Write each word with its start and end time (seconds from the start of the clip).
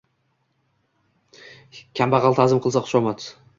Kambag’al 2.01 2.41
ta’zim 2.43 2.65
qilsa-xushomad. 2.67 3.33